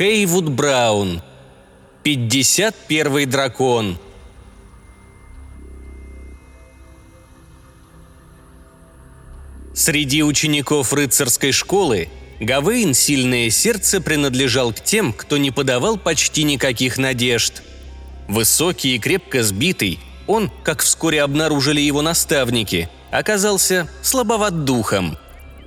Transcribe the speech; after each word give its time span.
Хейвуд 0.00 0.48
Браун. 0.48 1.20
51 2.04 3.28
дракон. 3.28 3.98
Среди 9.74 10.22
учеников 10.22 10.94
рыцарской 10.94 11.52
школы 11.52 12.08
Гавейн 12.40 12.94
«Сильное 12.94 13.50
сердце» 13.50 14.00
принадлежал 14.00 14.72
к 14.72 14.80
тем, 14.80 15.12
кто 15.12 15.36
не 15.36 15.50
подавал 15.50 15.98
почти 15.98 16.44
никаких 16.44 16.96
надежд. 16.96 17.62
Высокий 18.26 18.96
и 18.96 18.98
крепко 18.98 19.42
сбитый, 19.42 20.00
он, 20.26 20.50
как 20.62 20.80
вскоре 20.80 21.22
обнаружили 21.22 21.82
его 21.82 22.00
наставники, 22.00 22.88
оказался 23.10 23.86
слабоват 24.00 24.64
духом. 24.64 25.18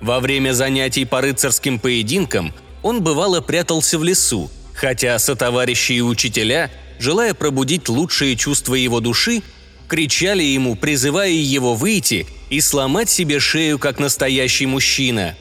Во 0.02 0.20
время 0.20 0.54
занятий 0.54 1.06
по 1.06 1.22
рыцарским 1.22 1.78
поединкам 1.78 2.52
он 2.84 3.02
бывало 3.02 3.42
прятался 3.42 3.98
в 3.98 4.04
лесу, 4.04 4.52
хотя 4.74 5.18
сотоварищи 5.18 5.94
и 5.94 6.02
учителя, 6.02 6.70
желая 7.00 7.34
пробудить 7.34 7.90
лучшие 7.90 8.36
чувства 8.36 8.76
его 8.76 9.00
души, 9.00 9.42
кричали 9.88 10.44
ему, 10.44 10.76
призывая 10.76 11.32
его 11.32 11.74
выйти 11.74 12.28
и 12.50 12.62
сломать 12.62 13.10
себе 13.10 13.40
шею, 13.40 13.80
как 13.80 14.00
настоящий 14.00 14.66
мужчина. 14.66 15.36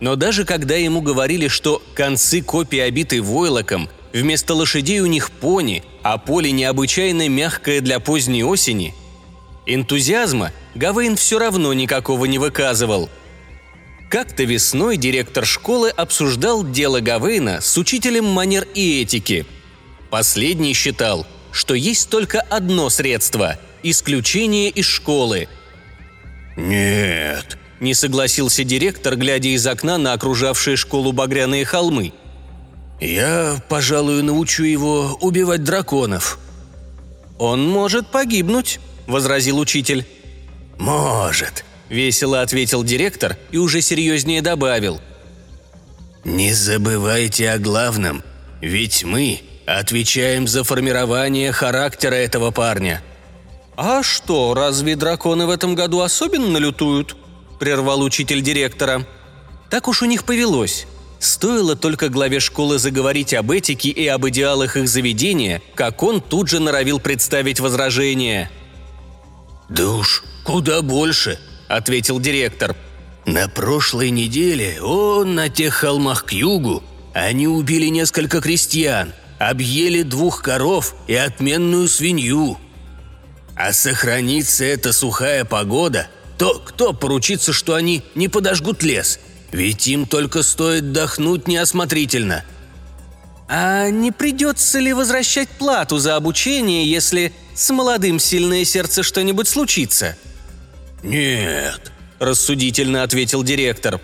Но 0.00 0.16
даже 0.16 0.44
когда 0.44 0.76
ему 0.76 1.00
говорили, 1.00 1.48
что 1.48 1.82
концы 1.94 2.42
копий 2.42 2.80
обиты 2.80 3.22
войлоком, 3.22 3.88
вместо 4.12 4.54
лошадей 4.54 5.00
у 5.00 5.06
них 5.06 5.30
пони, 5.30 5.84
а 6.02 6.18
поле 6.18 6.50
необычайно 6.52 7.28
мягкое 7.28 7.80
для 7.80 8.00
поздней 8.00 8.42
осени, 8.42 8.94
энтузиазма 9.66 10.52
Гавейн 10.74 11.16
все 11.16 11.38
равно 11.38 11.72
никакого 11.74 12.24
не 12.24 12.38
выказывал. 12.38 13.10
Как-то 14.10 14.42
весной 14.42 14.96
директор 14.96 15.46
школы 15.46 15.88
обсуждал 15.88 16.68
дело 16.68 16.98
Гавейна 16.98 17.60
с 17.60 17.78
учителем 17.78 18.24
манер 18.24 18.66
и 18.74 19.02
этики. 19.02 19.46
Последний 20.10 20.74
считал, 20.74 21.28
что 21.52 21.74
есть 21.74 22.10
только 22.10 22.40
одно 22.40 22.90
средство– 22.90 23.56
исключение 23.84 24.68
из 24.68 24.86
школы. 24.86 25.48
«Нет»,– 26.56 27.56
не 27.80 27.94
согласился 27.94 28.64
директор, 28.64 29.14
глядя 29.14 29.50
из 29.50 29.64
окна 29.64 29.96
на 29.96 30.12
окружавшие 30.12 30.76
школу 30.76 31.12
багряные 31.12 31.64
холмы. 31.64 32.12
«Я, 33.00 33.62
пожалуй, 33.68 34.24
научу 34.24 34.64
его 34.64 35.18
убивать 35.20 35.62
драконов». 35.62 36.40
«Он 37.38 37.64
может 37.64 38.08
погибнуть»,– 38.08 38.80
возразил 39.06 39.60
учитель. 39.60 40.04
«Может»,– 40.78 41.64
весело 41.90 42.40
ответил 42.40 42.82
директор 42.82 43.36
и 43.50 43.58
уже 43.58 43.82
серьезнее 43.82 44.40
добавил. 44.40 45.00
«Не 46.24 46.54
забывайте 46.54 47.50
о 47.50 47.58
главном, 47.58 48.22
ведь 48.62 49.04
мы 49.04 49.40
отвечаем 49.66 50.48
за 50.48 50.64
формирование 50.64 51.52
характера 51.52 52.14
этого 52.14 52.50
парня. 52.50 53.02
«А 53.76 54.02
что, 54.02 54.54
разве 54.54 54.96
драконы 54.96 55.46
в 55.46 55.50
этом 55.50 55.74
году 55.74 56.00
особенно 56.00 56.58
лютуют?»– 56.58 57.16
прервал 57.58 58.02
учитель 58.02 58.42
директора. 58.42 59.06
Так 59.70 59.88
уж 59.88 60.02
у 60.02 60.06
них 60.06 60.24
повелось. 60.24 60.86
Стоило 61.18 61.76
только 61.76 62.08
главе 62.08 62.40
школы 62.40 62.78
заговорить 62.78 63.34
об 63.34 63.50
этике 63.50 63.90
и 63.90 64.06
об 64.06 64.26
идеалах 64.28 64.76
их 64.76 64.88
заведения, 64.88 65.62
как 65.74 66.02
он 66.02 66.20
тут 66.20 66.48
же 66.48 66.60
норовил 66.60 66.98
представить 66.98 67.60
возражение. 67.60 68.50
«Да 69.68 69.88
уж, 69.88 70.24
куда 70.44 70.82
больше»,– 70.82 71.38
ответил 71.70 72.20
директор. 72.20 72.76
«На 73.26 73.48
прошлой 73.48 74.10
неделе 74.10 74.80
он 74.82 75.34
на 75.34 75.48
тех 75.48 75.74
холмах 75.74 76.24
к 76.24 76.32
югу. 76.32 76.82
Они 77.14 77.46
убили 77.46 77.86
несколько 77.86 78.40
крестьян, 78.40 79.12
объели 79.38 80.02
двух 80.02 80.42
коров 80.42 80.94
и 81.06 81.14
отменную 81.14 81.88
свинью. 81.88 82.58
А 83.56 83.72
сохранится 83.72 84.64
эта 84.64 84.92
сухая 84.92 85.44
погода, 85.44 86.08
то 86.38 86.54
кто 86.64 86.92
поручится, 86.92 87.52
что 87.52 87.74
они 87.74 88.02
не 88.14 88.28
подожгут 88.28 88.82
лес? 88.82 89.20
Ведь 89.52 89.86
им 89.88 90.06
только 90.06 90.42
стоит 90.42 90.92
дохнуть 90.92 91.46
неосмотрительно. 91.46 92.44
А 93.48 93.90
не 93.90 94.12
придется 94.12 94.78
ли 94.78 94.92
возвращать 94.92 95.48
плату 95.48 95.98
за 95.98 96.16
обучение, 96.16 96.88
если 96.88 97.32
с 97.54 97.68
молодым 97.70 98.18
сильное 98.18 98.64
сердце 98.64 99.02
что-нибудь 99.02 99.48
случится? 99.48 100.16
Нет, 101.02 101.92
рассудительно 102.18 103.02
ответил 103.02 103.42
директор. 103.42 104.00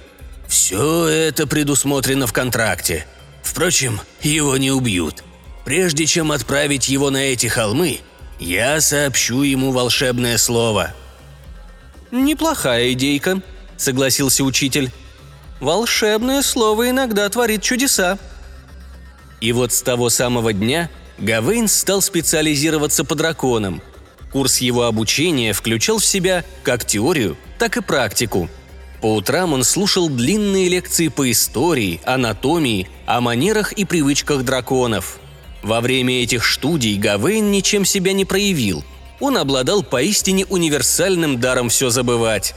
Все 0.48 1.06
это 1.06 1.46
предусмотрено 1.46 2.26
в 2.26 2.32
контракте. 2.32 3.06
Впрочем, 3.42 4.00
его 4.22 4.56
не 4.56 4.70
убьют. 4.70 5.22
Прежде 5.64 6.06
чем 6.06 6.30
отправить 6.30 6.88
его 6.88 7.10
на 7.10 7.18
эти 7.18 7.48
холмы, 7.48 8.00
я 8.38 8.80
сообщу 8.80 9.42
ему 9.42 9.72
волшебное 9.72 10.38
слово». 10.38 10.94
«Неплохая 12.12 12.92
идейка»,— 12.92 13.40
согласился 13.76 14.44
учитель. 14.44 14.92
«Волшебное 15.60 16.42
слово 16.42 16.90
иногда 16.90 17.28
творит 17.28 17.62
чудеса». 17.62 18.18
И 19.40 19.52
вот 19.52 19.72
с 19.72 19.82
того 19.82 20.08
самого 20.08 20.52
дня 20.52 20.88
Гавейн 21.18 21.68
стал 21.68 22.00
специализироваться 22.00 23.04
по 23.04 23.14
драконам. 23.14 23.82
Курс 24.32 24.58
его 24.58 24.84
обучения 24.84 25.52
включал 25.52 25.98
в 25.98 26.04
себя 26.04 26.44
как 26.62 26.84
теорию, 26.84 27.36
так 27.58 27.76
и 27.76 27.82
практику. 27.82 28.48
По 29.00 29.14
утрам 29.14 29.52
он 29.52 29.64
слушал 29.64 30.08
длинные 30.08 30.68
лекции 30.68 31.08
по 31.08 31.30
истории, 31.30 32.00
анатомии, 32.04 32.88
о 33.06 33.20
манерах 33.20 33.72
и 33.72 33.84
привычках 33.84 34.42
драконов– 34.42 35.18
во 35.66 35.80
время 35.80 36.22
этих 36.22 36.46
студий 36.46 36.96
Гавейн 36.96 37.50
ничем 37.50 37.84
себя 37.84 38.12
не 38.12 38.24
проявил. 38.24 38.84
Он 39.18 39.36
обладал 39.36 39.82
поистине 39.82 40.46
универсальным 40.46 41.40
даром 41.40 41.70
все 41.70 41.90
забывать. 41.90 42.54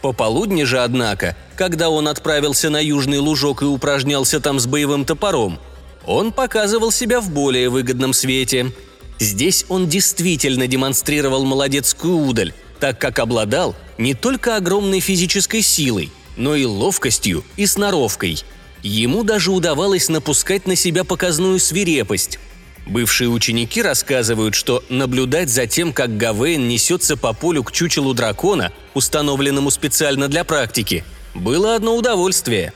Пополудни 0.00 0.62
же, 0.62 0.78
однако, 0.78 1.36
когда 1.56 1.90
он 1.90 2.08
отправился 2.08 2.70
на 2.70 2.82
южный 2.82 3.18
лужок 3.18 3.60
и 3.60 3.66
упражнялся 3.66 4.40
там 4.40 4.60
с 4.60 4.66
боевым 4.66 5.04
топором, 5.04 5.58
он 6.06 6.32
показывал 6.32 6.90
себя 6.90 7.20
в 7.20 7.30
более 7.30 7.68
выгодном 7.68 8.14
свете. 8.14 8.72
Здесь 9.18 9.64
он 9.68 9.88
действительно 9.88 10.66
демонстрировал 10.66 11.44
молодецкую 11.44 12.16
удаль, 12.16 12.52
так 12.80 13.00
как 13.00 13.18
обладал 13.18 13.74
не 13.98 14.14
только 14.14 14.56
огромной 14.56 15.00
физической 15.00 15.62
силой, 15.62 16.10
но 16.36 16.54
и 16.54 16.64
ловкостью 16.64 17.44
и 17.56 17.66
сноровкой– 17.66 18.42
Ему 18.82 19.24
даже 19.24 19.50
удавалось 19.50 20.08
напускать 20.08 20.66
на 20.66 20.76
себя 20.76 21.04
показную 21.04 21.58
свирепость. 21.58 22.38
Бывшие 22.86 23.28
ученики 23.28 23.82
рассказывают, 23.82 24.54
что 24.54 24.82
наблюдать 24.88 25.50
за 25.50 25.66
тем, 25.66 25.92
как 25.92 26.16
Гавейн 26.16 26.68
несется 26.68 27.16
по 27.16 27.34
полю 27.34 27.62
к 27.62 27.72
чучелу 27.72 28.14
дракона, 28.14 28.72
установленному 28.94 29.70
специально 29.70 30.28
для 30.28 30.44
практики, 30.44 31.04
было 31.34 31.74
одно 31.74 31.96
удовольствие. 31.96 32.72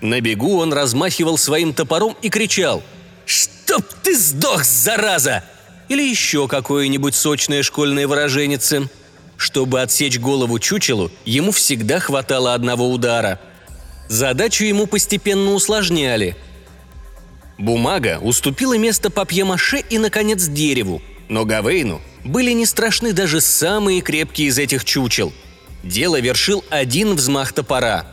На 0.00 0.20
бегу 0.20 0.58
он 0.58 0.72
размахивал 0.72 1.38
своим 1.38 1.72
топором 1.72 2.16
и 2.20 2.30
кричал 2.30 2.82
«Чтоб 3.26 3.84
ты 4.02 4.16
сдох, 4.16 4.64
зараза!» 4.64 5.44
Или 5.88 6.02
еще 6.02 6.48
какое-нибудь 6.48 7.14
сочное 7.14 7.62
школьное 7.62 8.06
выраженице. 8.06 8.88
Чтобы 9.36 9.82
отсечь 9.82 10.18
голову 10.18 10.58
чучелу, 10.58 11.10
ему 11.24 11.50
всегда 11.52 12.00
хватало 12.00 12.54
одного 12.54 12.90
удара– 12.90 13.40
Задачу 14.08 14.64
ему 14.64 14.86
постепенно 14.86 15.52
усложняли. 15.52 16.36
Бумага 17.58 18.18
уступила 18.20 18.76
место 18.76 19.10
папье-маше 19.10 19.82
и, 19.88 19.98
наконец, 19.98 20.46
дереву, 20.46 21.00
но 21.28 21.44
Гавейну 21.44 22.02
были 22.24 22.52
не 22.52 22.66
страшны 22.66 23.12
даже 23.12 23.40
самые 23.40 24.00
крепкие 24.00 24.48
из 24.48 24.58
этих 24.58 24.84
чучел. 24.84 25.32
Дело 25.82 26.20
вершил 26.20 26.64
один 26.70 27.14
взмах 27.14 27.52
топора. 27.52 28.06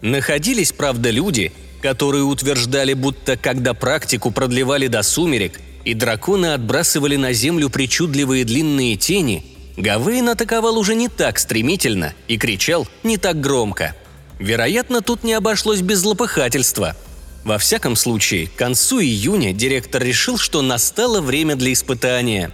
Находились, 0.00 0.72
правда, 0.72 1.10
люди, 1.10 1.52
которые 1.80 2.24
утверждали, 2.24 2.92
будто 2.92 3.36
когда 3.36 3.74
практику 3.74 4.30
продлевали 4.30 4.88
до 4.88 5.02
сумерек 5.02 5.60
и 5.84 5.94
драконы 5.94 6.54
отбрасывали 6.54 7.16
на 7.16 7.32
землю 7.32 7.70
причудливые 7.70 8.44
длинные 8.44 8.96
тени, 8.96 9.44
Гавейн 9.76 10.28
атаковал 10.28 10.78
уже 10.78 10.94
не 10.94 11.08
так 11.08 11.38
стремительно 11.38 12.14
и 12.28 12.36
кричал 12.36 12.86
не 13.02 13.16
так 13.16 13.40
громко– 13.40 13.94
Вероятно, 14.42 15.02
тут 15.02 15.22
не 15.22 15.34
обошлось 15.34 15.82
без 15.82 16.00
злопыхательства. 16.00 16.96
Во 17.44 17.58
всяком 17.58 17.94
случае, 17.94 18.48
к 18.48 18.56
концу 18.56 19.00
июня 19.00 19.52
директор 19.52 20.02
решил, 20.02 20.36
что 20.36 20.62
настало 20.62 21.20
время 21.20 21.54
для 21.54 21.72
испытания. 21.72 22.50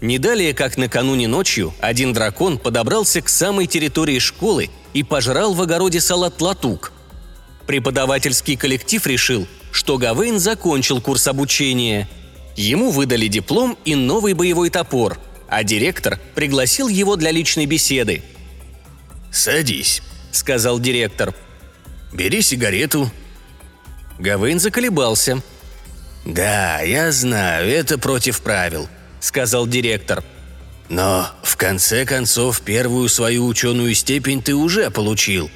Не 0.00 0.18
далее, 0.18 0.52
как 0.52 0.76
накануне 0.76 1.28
ночью, 1.28 1.72
один 1.78 2.12
дракон 2.12 2.58
подобрался 2.58 3.22
к 3.22 3.28
самой 3.28 3.68
территории 3.68 4.18
школы 4.18 4.68
и 4.94 5.04
пожрал 5.04 5.54
в 5.54 5.62
огороде 5.62 6.00
салат 6.00 6.40
латук. 6.40 6.90
Преподавательский 7.68 8.56
коллектив 8.56 9.06
решил, 9.06 9.46
что 9.70 9.98
Гавейн 9.98 10.40
закончил 10.40 11.00
курс 11.00 11.28
обучения. 11.28 12.08
Ему 12.56 12.90
выдали 12.90 13.28
диплом 13.28 13.78
и 13.84 13.94
новый 13.94 14.34
боевой 14.34 14.70
топор, 14.70 15.18
а 15.48 15.64
директор 15.64 16.18
пригласил 16.34 16.88
его 16.88 17.16
для 17.16 17.30
личной 17.30 17.66
беседы. 17.66 18.22
«Садись»,— 19.30 20.02
сказал 20.32 20.78
директор. 20.78 21.34
«Бери 22.12 22.42
сигарету». 22.42 23.10
Гавейн 24.18 24.60
заколебался. 24.60 25.42
«Да, 26.24 26.80
я 26.82 27.10
знаю, 27.10 27.68
это 27.68 27.98
против 27.98 28.42
правил»,— 28.42 28.88
сказал 29.20 29.66
директор. 29.66 30.22
«Но, 30.88 31.28
в 31.42 31.56
конце 31.56 32.04
концов, 32.04 32.60
первую 32.60 33.08
свою 33.08 33.46
ученую 33.46 33.94
степень 33.94 34.42
ты 34.42 34.54
уже 34.54 34.90
получил. 34.90 35.50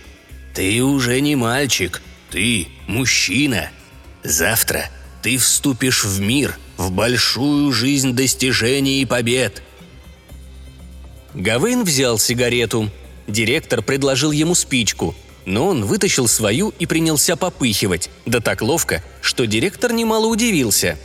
Ты 0.55 0.83
уже 0.83 1.21
не 1.21 1.37
мальчик, 1.37 2.01
ты 2.31 2.69
мужчина. 2.87 3.71
Завтра 4.25 4.91
ты 5.23 5.37
вступишь 5.37 6.05
в 6.05 6.21
мир, 6.21 6.59
в 6.77 6.91
большую 6.91 7.73
жизнь 7.73 8.13
достижений 8.13 9.03
и 9.03 9.07
побед». 9.07 9.63
Гавейн 11.35 11.85
взял 11.85 12.19
сигарету. 12.19 12.91
Директор 13.27 13.83
предложил 13.83 14.31
ему 14.31 14.55
спичку— 14.55 15.15
но 15.47 15.69
он 15.69 15.85
вытащил 15.85 16.29
свою 16.29 16.75
и 16.79 16.87
принялся 16.87 17.37
попыхивать, 17.37 18.11
да 18.27 18.41
так 18.41 18.61
ловко, 18.61 19.03
что 19.23 19.47
директор 19.47 19.93
немало 19.93 20.27
удивился. 20.27 20.99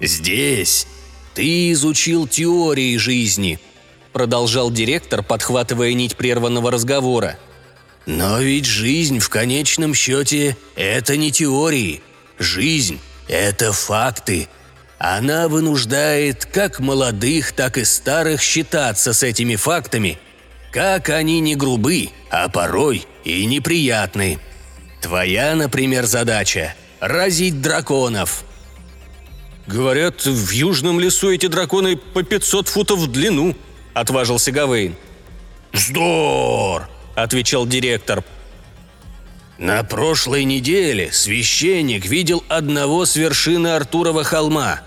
«Здесь 0.00 0.86
ты 1.34 1.70
изучил 1.72 2.26
теории 2.26 2.96
жизни»,— 2.96 3.60
продолжал 4.12 4.70
директор, 4.70 5.22
подхватывая 5.22 5.92
нить 5.92 6.16
прерванного 6.16 6.70
разговора. 6.70 7.38
«Но 8.06 8.40
ведь 8.40 8.64
жизнь 8.64 9.18
в 9.18 9.28
конечном 9.28 9.94
счете— 9.94 10.56
это 10.74 11.16
не 11.16 11.30
теории. 11.30 12.02
Жизнь— 12.38 12.98
это 13.28 13.72
факты. 13.72 14.48
Она 15.06 15.48
вынуждает 15.48 16.46
как 16.46 16.80
молодых, 16.80 17.52
так 17.52 17.76
и 17.76 17.84
старых 17.84 18.40
считаться 18.40 19.12
с 19.12 19.22
этими 19.22 19.54
фактами— 19.54 20.18
как 20.72 21.10
они 21.10 21.40
не 21.40 21.56
грубы, 21.56 22.08
а 22.30 22.48
порой 22.48 23.06
и 23.22 23.44
неприятны. 23.44 24.38
Твоя, 25.02 25.54
например, 25.54 26.06
задача– 26.06 26.74
разить 27.00 27.60
драконов. 27.60 28.44
«Говорят, 29.66 30.24
в 30.24 30.50
южном 30.50 30.98
лесу 30.98 31.30
эти 31.30 31.48
драконы 31.48 31.96
по 31.96 32.22
500 32.22 32.68
футов 32.68 33.00
в 33.00 33.12
длину»,– 33.12 33.54
отважился 33.94 34.52
Гавейн. 34.52 34.96
«Вздор!»– 35.72 36.88
отвечал 37.14 37.66
директор. 37.66 38.24
На 39.58 39.84
прошлой 39.84 40.44
неделе 40.44 41.12
священник 41.12 42.06
видел 42.06 42.42
одного 42.48 43.04
с 43.04 43.16
вершины 43.16 43.68
Артурова 43.68 44.24
холма. 44.24 44.80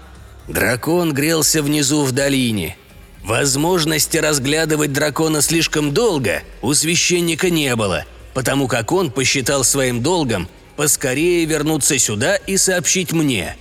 Дракон 0.47 1.13
грелся 1.13 1.61
внизу 1.61 2.03
в 2.03 2.11
долине– 2.11 2.77
Возможности 3.27 4.17
разглядывать 4.17 4.94
дракона 4.94 5.41
слишком 5.41 5.94
долго 5.94 6.44
у 6.61 6.73
священника 6.73 7.49
не 7.49 7.75
было, 7.75 8.05
потому 8.33 8.69
как 8.69 8.94
он 8.94 9.11
посчитал 9.11 9.65
своим 9.65 10.01
долгом 10.01 10.47
поскорее 10.77 11.44
вернуться 11.44 11.99
сюда 11.99 12.38
и 12.38 12.55
сообщить 12.55 13.11
мне. 13.11 13.57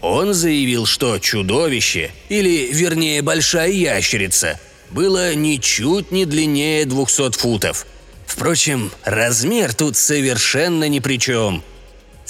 Он 0.00 0.32
заявил, 0.32 0.86
что 0.86 1.18
чудовище, 1.18 2.12
или 2.30 2.72
вернее 2.72 3.20
большая 3.20 3.72
ящерица, 3.72 4.58
было 4.90 5.34
ничуть 5.34 6.10
не 6.12 6.24
длиннее 6.24 6.86
200 6.86 7.38
футов. 7.38 7.86
Впрочем, 8.26 8.90
размер 9.04 9.74
тут 9.74 9.98
совершенно 9.98 10.88
ни 10.88 11.00
при 11.00 11.18
чем. 11.18 11.62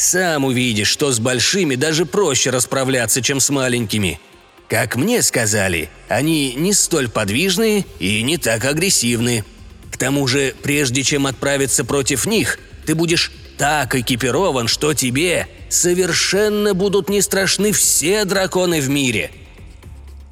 Сам 0.01 0.47
увидишь, 0.47 0.89
что 0.89 1.13
с 1.13 1.19
большими 1.19 1.75
даже 1.75 2.07
проще 2.07 2.49
расправляться, 2.49 3.21
чем 3.21 3.39
с 3.39 3.51
маленькими– 3.51 4.19
как 4.71 4.95
мне 4.95 5.21
сказали, 5.21 5.91
они 6.09 6.55
не 6.55 6.73
столь 6.73 7.09
подвижные 7.09 7.85
и 7.99 8.23
не 8.23 8.39
так 8.39 8.65
агрессивны. 8.65 9.45
К 9.91 9.97
тому 9.97 10.29
же, 10.29 10.55
прежде 10.63 11.03
чем 11.03 11.27
отправиться 11.27 11.85
против 11.85 12.25
них, 12.25 12.61
ты 12.87 12.95
будешь 12.95 13.33
так 13.59 13.97
экипирован, 13.97 14.69
что 14.69 14.95
тебе 14.95 15.49
совершенно 15.69 16.73
будут 16.73 17.09
не 17.09 17.21
страшны 17.21 17.73
все 17.73 18.25
драконы 18.25 18.81
в 18.81 18.89
мире. 18.89 19.33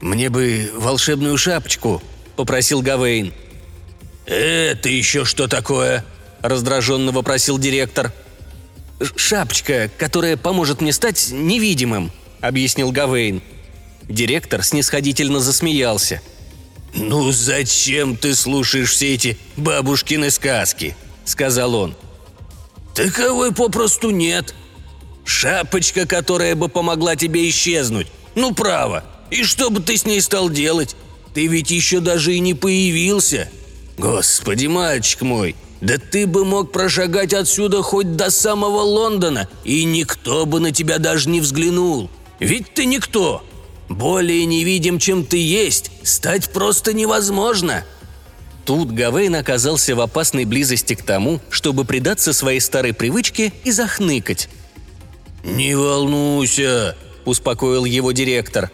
«Мне 0.00 0.31
бы 0.31 0.70
волшебную 0.73 1.37
шапочку»,— 1.37 2.00
попросил 2.37 2.81
Гавейн. 2.81 3.35
«Это 4.25 4.88
еще 4.88 5.25
что 5.25 5.49
такое?»– 5.49 6.05
раздраженно 6.43 7.11
вопросил 7.11 7.59
директор. 7.59 8.12
«Шапочка, 9.16 9.90
которая 9.96 10.36
поможет 10.36 10.80
мне 10.80 10.92
стать 10.92 11.28
невидимым»,– 11.30 12.10
объяснил 12.40 12.90
Гавейн. 12.90 13.42
Директор 14.08 14.62
снисходительно 14.62 15.40
засмеялся. 15.40 16.20
«Ну 16.94 17.30
зачем 17.30 18.16
ты 18.16 18.34
слушаешь 18.34 18.90
все 18.90 19.14
эти 19.14 19.38
бабушкины 19.56 20.30
сказки?»– 20.30 20.96
сказал 21.24 21.74
он. 21.74 21.94
«Таковой 22.94 23.52
попросту 23.52 24.10
нет. 24.10 24.54
Шапочка, 25.24 26.06
которая 26.06 26.56
бы 26.56 26.68
помогла 26.68 27.14
тебе 27.14 27.48
исчезнуть. 27.48 28.08
Ну, 28.34 28.54
право. 28.54 29.04
И 29.30 29.44
что 29.44 29.68
бы 29.70 29.80
ты 29.80 29.96
с 29.96 30.06
ней 30.06 30.20
стал 30.22 30.48
делать? 30.48 30.96
Ты 31.34 31.46
ведь 31.46 31.70
еще 31.70 32.00
даже 32.00 32.34
и 32.34 32.40
не 32.40 32.54
появился. 32.54 33.50
Господи, 33.98 34.66
мальчик 34.66 35.22
мой, 35.22 35.56
да 35.80 35.98
ты 35.98 36.26
бы 36.26 36.44
мог 36.44 36.70
прошагать 36.70 37.34
отсюда 37.34 37.82
хоть 37.82 38.16
до 38.16 38.30
самого 38.30 38.80
Лондона, 38.80 39.48
и 39.64 39.84
никто 39.84 40.46
бы 40.46 40.60
на 40.60 40.70
тебя 40.70 40.98
даже 40.98 41.28
не 41.28 41.40
взглянул. 41.40 42.08
Ведь 42.38 42.72
ты 42.72 42.84
никто. 42.84 43.44
Более 43.88 44.44
невидим, 44.44 44.98
чем 44.98 45.24
ты 45.24 45.38
есть, 45.38 45.90
стать 46.02 46.50
просто 46.50 46.92
невозможно!» 46.92 47.84
Тут 48.64 48.92
Гавейн 48.92 49.34
оказался 49.34 49.96
в 49.96 50.00
опасной 50.00 50.44
близости 50.44 50.94
к 50.94 51.02
тому, 51.02 51.40
чтобы 51.48 51.86
предаться 51.86 52.34
своей 52.34 52.60
старой 52.60 52.92
привычке 52.92 53.52
и 53.64 53.70
захныкать. 53.70 54.50
«Не 55.42 55.74
волнуйся»,– 55.74 56.94
успокоил 57.24 57.86
его 57.86 58.12
директор. 58.12 58.70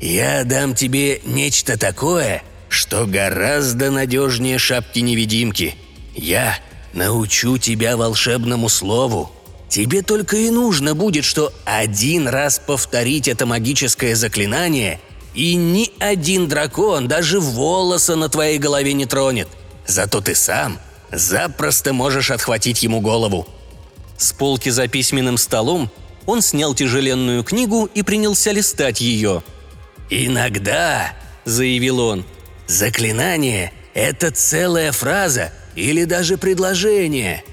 «Я 0.00 0.42
дам 0.42 0.74
тебе 0.74 1.20
нечто 1.24 1.78
такое, 1.78 2.42
что 2.68 3.06
гораздо 3.06 3.90
надежнее 3.90 4.58
шапки-невидимки. 4.58 5.76
Я 6.14 6.58
научу 6.92 7.58
тебя 7.58 7.96
волшебному 7.96 8.68
слову. 8.68 9.30
Тебе 9.68 10.02
только 10.02 10.36
и 10.36 10.50
нужно 10.50 10.94
будет, 10.94 11.24
что 11.24 11.52
один 11.64 12.28
раз 12.28 12.58
повторить 12.58 13.28
это 13.28 13.44
магическое 13.44 14.14
заклинание, 14.16 15.00
и 15.34 15.54
ни 15.54 15.90
один 15.98 16.48
дракон 16.48 17.06
даже 17.06 17.38
волоса 17.38 18.16
на 18.16 18.28
твоей 18.28 18.58
голове 18.58 18.94
не 18.94 19.04
тронет. 19.04 19.48
Зато 19.86 20.20
ты 20.20 20.34
сам 20.34 20.78
запросто 21.12 21.92
можешь 21.92 22.30
отхватить 22.30 22.82
ему 22.82 23.00
голову». 23.00 23.46
С 24.16 24.32
полки 24.32 24.68
за 24.70 24.88
письменным 24.88 25.36
столом 25.36 25.90
он 26.26 26.42
снял 26.42 26.74
тяжеленную 26.74 27.44
книгу 27.44 27.88
и 27.94 28.02
принялся 28.02 28.50
листать 28.50 29.00
ее. 29.00 29.44
«Иногда»,— 30.10 31.12
заявил 31.44 32.00
он,— 32.00 32.24
«заклинание— 32.68 33.72
это 33.94 34.30
целая 34.30 34.92
фраза 34.92 35.52
или 35.74 36.04
даже 36.04 36.38
предложение— 36.38 37.42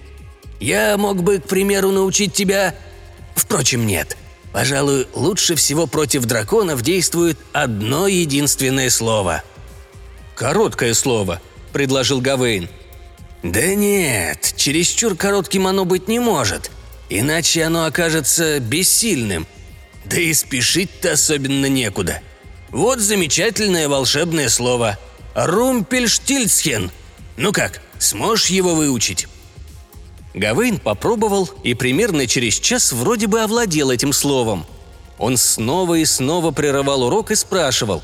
я 0.59 0.97
мог 0.97 1.23
бы, 1.23 1.39
к 1.39 1.47
примеру, 1.47 1.91
научить 1.91 2.33
тебя... 2.33 2.75
Впрочем, 3.35 3.85
нет. 3.85 4.17
Пожалуй, 4.53 5.07
лучше 5.13 5.55
всего 5.55 5.85
против 5.85 6.25
драконов 6.25 6.81
действует 6.81 7.37
одно 7.51 8.07
единственное 8.07 8.89
слово. 8.89 9.43
«Короткое 10.35 10.93
слово»,— 10.93 11.41
предложил 11.73 12.21
Гавейн. 12.21 12.69
«Да 13.43 13.75
нет, 13.75 14.53
чересчур 14.55 15.15
коротким 15.15 15.67
оно 15.67 15.83
быть 15.85 16.07
не 16.07 16.19
может, 16.19 16.71
иначе 17.09 17.63
оно 17.63 17.85
окажется 17.85 18.59
бессильным. 18.59 19.45
Да 20.05 20.17
и 20.17 20.33
спешить-то 20.33 21.11
особенно 21.13 21.65
некуда. 21.67 22.21
Вот 22.71 22.99
замечательное 22.99 23.87
волшебное 23.87 24.49
слово. 24.49 24.97
Румпельштильцхен. 25.35 26.91
Ну 27.37 27.51
как, 27.51 27.81
сможешь 27.99 28.47
его 28.47 28.75
выучить?» 28.75 29.27
Гавейн 30.33 30.79
попробовал 30.79 31.49
и 31.63 31.73
примерно 31.73 32.27
через 32.27 32.59
час 32.59 32.91
вроде 32.91 33.27
бы 33.27 33.41
овладел 33.41 33.89
этим 33.89 34.11
словом. 34.11 34.65
Он 35.17 35.37
снова 35.37 35.95
и 35.95 36.05
снова 36.05 36.51
прерывал 36.51 37.03
урок 37.03 37.31
и 37.31 37.35
спрашивал. 37.35 38.03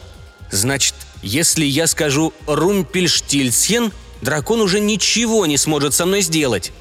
«Значит, 0.50 0.96
если 1.22 1.66
я 1.66 1.88
скажу 1.88 2.34
«Румпельштильцхен», 2.48 3.92
дракон 4.22 4.62
уже 4.62 4.80
ничего 4.80 5.46
не 5.46 5.58
сможет 5.58 5.94
со 5.94 6.06
мной 6.06 6.22
сделать?» 6.22 6.72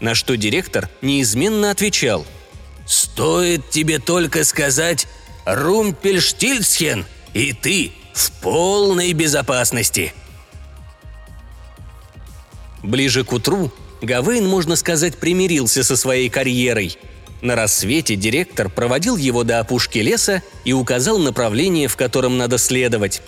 На 0.00 0.14
что 0.14 0.36
директор 0.36 0.88
неизменно 1.02 1.70
отвечал. 1.70 2.26
«Стоит 2.86 3.70
тебе 3.70 3.98
только 3.98 4.44
сказать 4.44 5.06
«Румпельштильцхен», 5.44 7.06
и 7.34 7.52
ты 7.52 7.92
в 8.12 8.30
полной 8.40 9.12
безопасности». 9.12 10.14
Ближе 12.82 13.24
к 13.24 13.32
утру 13.32 13.72
Гавейн, 14.02 14.46
можно 14.46 14.76
сказать, 14.76 15.16
примирился 15.16 15.82
со 15.82 15.96
своей 15.96 16.28
карьерой. 16.28 16.98
На 17.40 17.56
рассвете 17.56 18.16
директор 18.16 18.68
проводил 18.68 19.16
его 19.16 19.44
до 19.44 19.60
опушки 19.60 19.98
леса 19.98 20.42
и 20.64 20.72
указал 20.72 21.18
направление, 21.18 21.88
в 21.88 21.96
котором 21.96 22.36
надо 22.36 22.58
следовать. 22.58 23.22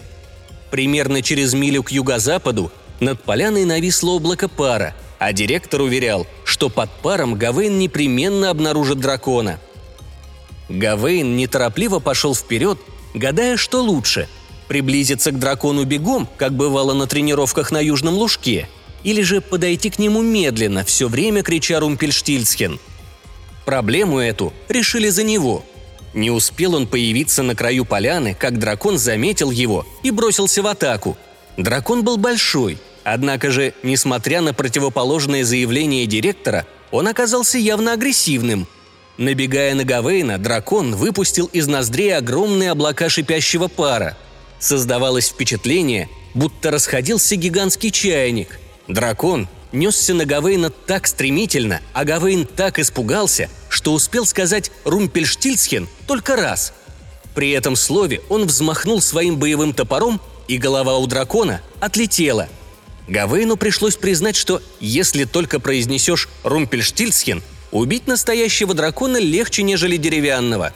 Примерно 0.70 1.22
через 1.22 1.54
милю 1.54 1.82
к 1.82 1.90
юго-западу 1.90 2.70
над 3.00 3.22
поляной 3.22 3.64
нависло 3.64 4.10
облако 4.10 4.48
пара, 4.48 4.94
а 5.18 5.32
директор 5.32 5.80
уверял, 5.80 6.26
что 6.44 6.68
под 6.68 6.90
паром 6.90 7.34
Гавейн 7.34 7.78
непременно 7.78 8.50
обнаружит 8.50 9.00
дракона. 9.00 9.58
Гавейн 10.68 11.36
неторопливо 11.36 11.98
пошел 11.98 12.34
вперед, 12.34 12.78
гадая, 13.16 13.56
что 13.56 13.82
лучше– 13.82 14.28
приблизиться 14.68 15.30
к 15.30 15.38
дракону 15.38 15.85
бегом, 15.85 16.28
как 16.37 16.52
бывало 16.52 16.92
на 16.94 17.06
тренировках 17.06 17.70
на 17.70 17.80
Южном 17.80 18.14
Лужке, 18.14 18.68
или 19.02 19.23
же 19.23 19.40
подойти 19.40 19.90
к 19.90 19.99
нему 19.99 20.23
медленно, 20.23 20.85
все 20.85 21.08
время 21.08 21.42
крича 21.42 21.80
Румпельштильцхен. 21.80 22.78
Проблему 23.64 24.18
эту 24.18 24.52
решили 24.68 25.08
за 25.08 25.23
него. 25.23 25.64
Не 26.14 26.30
успел 26.30 26.75
он 26.75 26.87
появиться 26.87 27.42
на 27.42 27.54
краю 27.54 27.85
поляны, 27.85 28.35
как 28.38 28.58
дракон 28.58 28.99
заметил 28.99 29.50
его 29.50 29.87
и 30.02 30.11
бросился 30.11 30.62
в 30.62 30.66
атаку. 30.66 31.16
Дракон 31.56 32.04
был 32.04 32.16
большой, 32.16 32.78
однако 33.04 33.50
же, 33.50 33.75
несмотря 33.82 34.40
на 34.40 34.54
противоположное 34.54 35.44
заявление 35.44 36.06
директора, 36.06 36.66
он 36.90 37.08
оказался 37.08 37.58
явно 37.58 37.92
агрессивным. 37.92 38.66
Набегая 39.18 39.75
на 39.75 39.85
Гавейна, 39.85 40.38
дракон 40.38 40.94
выпустил 40.94 41.46
из 41.46 41.66
ноздрей 41.66 42.16
огромные 42.16 42.70
облака 42.73 43.08
шипящего 43.08 43.68
пара– 43.68 44.16
Создавалось 44.58 45.28
впечатление, 45.28 46.08
будто 46.35 46.70
расходился 46.70 47.37
гигантский 47.37 47.90
чайник. 47.90 48.58
Дракон 48.88 49.49
несся 49.73 50.14
на 50.14 50.25
Гавейна 50.25 50.70
так 50.70 51.06
стремительно, 51.06 51.80
а 51.92 52.04
Гавейн 52.04 52.46
так 52.46 52.78
испугался, 52.78 53.50
что 53.68 53.92
успел 53.92 54.25
сказать 54.25 54.70
«Румпельштильцхен» 54.85 55.88
только 56.06 56.37
раз. 56.37 56.73
При 57.35 57.50
этом 57.50 57.76
слове 57.76 58.23
он 58.28 58.46
взмахнул 58.46 59.02
своим 59.02 59.37
боевым 59.37 59.75
топором, 59.75 60.20
и 60.49 60.58
голова 60.58 60.96
у 60.96 61.06
дракона 61.06 61.61
отлетела. 61.80 62.49
Гавейну 63.08 63.56
пришлось 63.56 63.96
признать, 63.96 64.37
что 64.37 64.62
если 64.80 65.25
только 65.25 65.61
произнесешь 65.61 66.28
«Румпельштильцхен», 66.44 67.42
убить 67.73 68.06
настоящего 68.06 68.75
дракона 68.75 69.18
легче, 69.18 69.62
нежели 69.62 69.96
деревянного. 69.96 70.73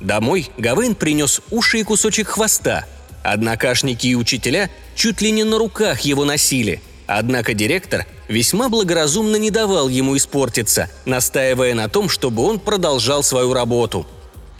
Домой 0.00 0.50
Гавейн 0.58 0.94
принес 0.94 1.40
уши 1.50 1.80
и 1.80 1.82
кусочек 1.82 2.28
хвоста– 2.28 2.86
Однокашники 3.26 4.06
и 4.06 4.14
учителя 4.14 4.70
чуть 4.94 5.20
ли 5.20 5.32
не 5.32 5.42
на 5.42 5.58
руках 5.58 6.02
его 6.02 6.24
носили. 6.24 6.80
Однако 7.08 7.54
директор 7.54 8.06
весьма 8.28 8.68
благоразумно 8.68 9.34
не 9.34 9.50
давал 9.50 9.88
ему 9.88 10.16
испортиться, 10.16 10.88
настаивая 11.06 11.74
на 11.74 11.88
том, 11.88 12.08
чтобы 12.08 12.44
он 12.44 12.60
продолжал 12.60 13.24
свою 13.24 13.52
работу. 13.52 14.06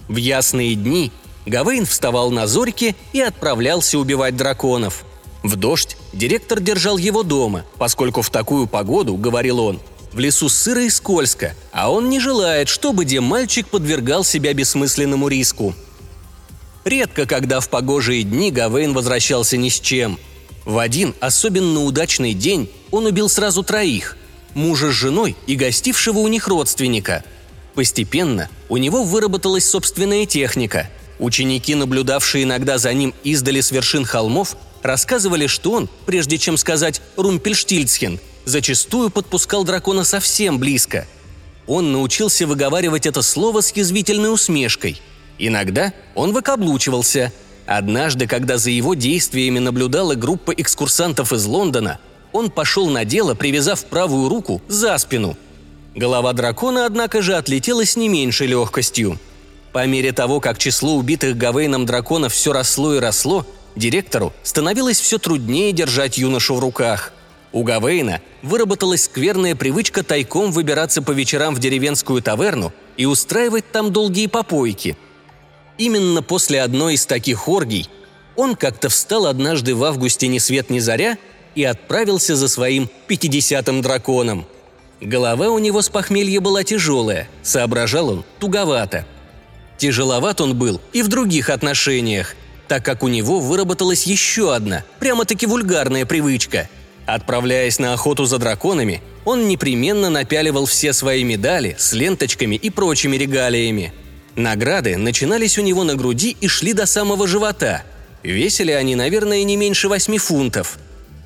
В 0.09 0.17
ясные 0.17 0.75
дни 0.75 1.13
Гавейн 1.47 1.87
вставал 1.87 2.33
на 2.33 2.49
зорьке 2.49 2.97
и 3.13 3.21
отправлялся 3.21 3.99
убивать 4.01 4.37
драконов. 4.37 5.05
В 5.45 5.55
дождь 5.55 5.97
директор 6.13 6.59
держал 6.59 6.97
его 6.97 7.23
дома, 7.23 7.65
поскольку 7.79 8.23
в 8.23 8.31
такую 8.31 8.67
погоду, 8.67 9.15
говорил 9.15 9.61
он, 9.61 9.81
в 10.17 10.19
лесу 10.19 10.49
сыро 10.49 10.83
и 10.83 10.91
скользко, 10.91 11.55
а 11.71 11.93
он 11.93 12.09
не 12.09 12.19
желает, 12.19 12.69
чтобы 12.69 13.05
где 13.05 13.21
мальчик 13.21 13.69
подвергал 13.69 14.25
себя 14.25 14.53
бессмысленному 14.53 15.29
риску– 15.29 15.75
Редко, 16.87 17.27
когда 17.27 17.59
в 17.59 17.69
погожие 17.69 18.23
дни 18.23 18.53
Гавейн 18.53 18.95
возвращался 18.95 19.57
ни 19.57 19.71
с 19.71 19.81
чем. 19.81 20.21
В 20.65 20.79
один 20.79 21.17
особенно 21.19 21.83
удачный 21.83 22.33
день 22.33 22.71
он 22.93 23.07
убил 23.07 23.29
сразу 23.29 23.65
троих– 23.65 24.17
мужа 24.55 24.93
с 24.93 24.95
женой 24.95 25.35
и 25.49 25.57
гостившего 25.57 26.21
у 26.21 26.29
них 26.29 26.47
родственника. 26.47 27.25
Постепенно 27.75 28.49
у 28.69 28.77
него 28.77 29.03
выработалась 29.03 29.69
собственная 29.69 30.27
техника. 30.27 30.89
Ученики, 31.19 31.75
наблюдавшие 31.75 32.45
иногда 32.45 32.79
за 32.79 32.93
ним 32.93 33.15
издали 33.25 33.61
с 33.61 33.73
вершин 33.73 34.05
холмов, 34.05 34.57
рассказывали, 34.85 35.49
что 35.49 35.73
он, 35.73 35.89
прежде 36.07 36.39
чем 36.39 36.57
сказать 36.57 37.03
«Румпельштильцхен», 37.17 38.21
зачастую 38.47 39.11
подпускал 39.11 39.65
дракона 39.65 40.05
совсем 40.05 40.59
близко. 40.59 41.07
Он 41.67 41.93
научился 41.93 42.47
выговаривать 42.47 43.05
это 43.05 43.21
слово 43.21 43.61
с 43.61 43.71
язвительной 43.77 44.33
усмешкой– 44.33 44.99
Иногда 45.39 45.93
он 46.15 46.33
выкаблучивался. 46.33 47.33
Однажды, 47.67 48.27
когда 48.27 48.59
за 48.59 48.71
его 48.71 48.95
действиями 48.95 49.59
наблюдала 49.59 50.15
группа 50.15 50.53
экскурсантов 50.53 51.33
из 51.33 51.45
Лондона, 51.47 51.99
он 52.33 52.51
пошел 52.51 52.89
на 52.89 53.05
дело, 53.05 53.35
привязав 53.35 53.85
правую 53.87 54.29
руку 54.29 54.63
за 54.69 54.97
спину. 54.99 55.37
Голова 55.95 56.33
дракона, 56.33 56.87
однако 56.87 57.23
же, 57.23 57.35
отлетела 57.35 57.85
с 57.85 57.97
не 57.97 58.09
меньшей 58.09 58.47
легкостью. 58.47 59.19
По 59.73 59.85
мере 59.87 60.13
того, 60.13 60.41
как 60.41 60.59
число 60.59 60.95
убитых 60.95 61.37
Гавейном 61.37 61.87
драконов 61.87 62.33
все 62.33 62.53
росло 62.53 62.95
и 62.95 62.99
росло, 62.99 63.47
директору 63.75 64.33
становилось 64.43 65.01
все 65.01 65.19
труднее 65.19 65.73
держать 65.73 66.19
юношу 66.19 66.55
в 66.55 66.61
руках. 66.61 67.13
У 67.57 67.65
Гавейна 67.65 68.21
выработалась 68.43 69.05
скверная 69.05 69.57
привычка 69.57 70.03
тайком 70.03 70.53
выбираться 70.53 71.03
по 71.03 71.11
вечерам 71.11 71.55
в 71.55 71.59
деревенскую 71.59 72.23
таверну 72.23 72.73
и 72.97 73.07
устраивать 73.07 73.73
там 73.73 73.93
долгие 73.93 74.29
попойки– 74.29 74.97
Именно 75.79 76.23
после 76.23 76.63
одной 76.63 76.95
из 76.95 77.07
таких 77.07 77.49
оргий 77.49 77.89
он 78.35 78.57
как-то 78.57 78.89
встал 78.89 79.27
однажды 79.27 79.75
в 79.75 79.85
августе 79.85 80.27
ни 80.29 80.39
свет 80.39 80.71
ни 80.71 80.79
заря 80.79 81.19
и 81.55 81.65
отправился 81.65 82.37
за 82.37 82.49
своим 82.49 82.89
пятидесятым 83.07 83.83
драконом. 83.83 84.47
Голова 85.01 85.49
у 85.51 85.59
него 85.59 85.83
с 85.83 85.89
похмелья 85.89 86.41
была 86.41 86.65
тяжелая, 86.65 87.29
соображал 87.43 88.09
он 88.09 88.25
туговато. 88.39 89.07
Тяжеловат 89.77 90.41
он 90.41 90.57
был 90.57 90.81
и 90.95 91.03
в 91.03 91.09
других 91.09 91.51
отношениях, 91.51 92.35
так 92.69 92.85
как 92.85 93.03
у 93.03 93.09
него 93.09 93.41
выработалась 93.41 94.05
еще 94.05 94.55
одна, 94.55 94.85
прямо-таки 94.99 95.47
вульгарная 95.47 96.07
привычка. 96.07 96.69
Отправляясь 97.07 97.79
на 97.79 97.93
охоту 97.93 98.25
за 98.25 98.39
драконами, 98.39 99.03
он 99.25 99.49
непременно 99.49 100.11
напяливал 100.11 100.67
все 100.67 100.93
свои 100.93 101.25
медали 101.25 101.77
с 101.79 101.93
ленточками 101.93 102.57
и 102.57 102.71
прочими 102.71 103.17
регалиями– 103.17 103.93
Награды 104.37 104.99
начинались 104.99 105.57
у 105.57 105.63
него 105.63 105.83
на 105.83 105.95
груди 105.95 106.37
и 106.39 106.47
шли 106.47 106.75
до 106.75 106.85
самого 106.85 107.27
живота. 107.27 107.85
Весили 108.23 108.71
они, 108.71 108.95
наверное, 108.95 109.43
не 109.45 109.57
меньше 109.57 109.89
восьми 109.89 110.19
фунтов. 110.19 110.79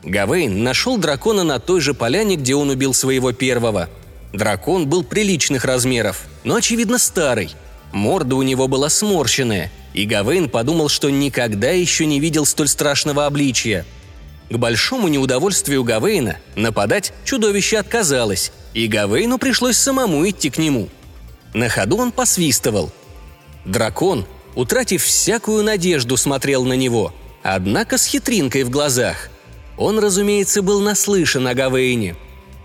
Гавейн 0.04 0.62
нашел 0.62 0.96
дракона 0.96 1.42
на 1.42 1.58
той 1.58 1.80
же 1.80 1.92
поляне, 1.92 2.36
где 2.36 2.54
он 2.54 2.70
убил 2.70 2.94
своего 2.94 3.32
первого. 3.32 3.90
Дракон 4.32 4.86
был 4.86 5.02
приличных 5.02 5.64
размеров, 5.64 6.22
но, 6.44 6.54
очевидно, 6.54 6.98
старый. 6.98 7.50
Морда 7.92 8.36
у 8.36 8.42
него 8.42 8.68
была 8.68 8.88
сморщенная, 8.88 9.72
и 9.92 10.06
Гавейн 10.06 10.48
подумал, 10.48 10.88
что 10.88 11.10
никогда 11.10 11.70
еще 11.70 12.06
не 12.06 12.20
видел 12.20 12.46
столь 12.46 12.68
страшного 12.68 13.26
обличия. 13.26 13.84
К 14.50 14.56
большому 14.56 15.08
неудовольствию 15.08 15.84
Гавейна 15.84 16.36
нападать 16.56 17.12
чудовище 17.24 17.78
отказалось, 17.78 18.52
и 18.74 18.88
Гавейну 18.88 19.38
пришлось 19.38 19.76
самому 19.76 20.28
идти 20.28 20.50
к 20.50 20.58
нему. 20.58 20.88
На 21.54 21.68
ходу 21.68 21.96
он 21.96 22.12
посвистывал– 22.12 22.92
Дракон, 23.64 24.26
утратив 24.54 25.04
всякую 25.04 25.62
надежду, 25.64 26.16
смотрел 26.16 26.64
на 26.64 26.74
него, 26.74 27.12
однако 27.42 27.98
с 27.98 28.06
хитринкой 28.06 28.64
в 28.64 28.70
глазах. 28.70 29.28
Он, 29.76 29.98
разумеется, 29.98 30.62
был 30.62 30.80
наслышан 30.80 31.46
о 31.46 31.54
Гавейне. 31.54 32.16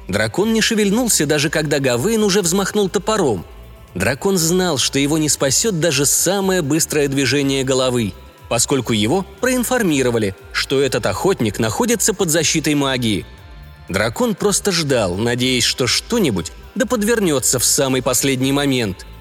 Дракон 0.07 0.53
не 0.53 0.61
шевельнулся, 0.61 1.25
даже 1.25 1.49
когда 1.49 1.79
Гавейн 1.79 2.23
уже 2.23 2.41
взмахнул 2.41 2.89
топором. 2.89 3.45
Дракон 3.93 4.37
знал, 4.37 4.77
что 4.77 4.99
его 4.99 5.17
не 5.17 5.29
спасет 5.29 5.79
даже 5.79 6.05
самое 6.05 6.61
быстрое 6.61 7.07
движение 7.07 7.63
головы, 7.63 8.13
поскольку 8.49 8.93
его 8.93 9.25
проинформировали, 9.41 10.35
что 10.51 10.81
этот 10.81 11.05
охотник 11.05 11.59
находится 11.59 12.13
под 12.13 12.29
защитой 12.29 12.75
магии. 12.75 13.25
Дракон 13.89 14.35
просто 14.35 14.71
ждал, 14.71 15.15
надеясь, 15.15 15.63
что 15.63 15.87
что-нибудь 15.87 16.51
да 16.73 16.85
подвернется 16.85 17.59
в 17.59 17.65
самый 17.65 18.01
последний 18.01 18.51
момент– 18.51 19.05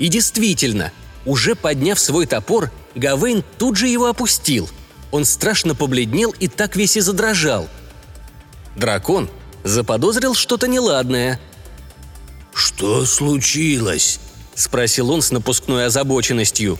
и 0.00 0.08
действительно, 0.08 0.92
уже 1.26 1.54
подняв 1.54 2.00
свой 2.00 2.26
топор, 2.26 2.72
Гавейн 2.96 3.44
тут 3.58 3.76
же 3.76 3.86
его 3.86 4.06
опустил. 4.06 4.68
Он 5.12 5.24
страшно 5.24 5.76
побледнел 5.76 6.34
и 6.40 6.48
так 6.48 6.74
весь 6.74 6.96
и 6.96 7.00
задрожал. 7.00 7.68
Дракон 8.76 9.28
заподозрил 9.62 10.34
что-то 10.34 10.66
неладное. 10.66 11.38
«Что 12.54 13.04
случилось?»– 13.04 14.20
спросил 14.54 15.10
он 15.10 15.20
с 15.22 15.30
напускной 15.30 15.86
озабоченностью. 15.86 16.78